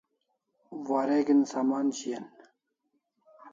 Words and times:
Wareg'in 0.87 1.41
sman 1.51 1.87
shian 1.97 2.25